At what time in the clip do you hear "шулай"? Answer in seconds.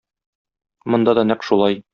1.51-1.83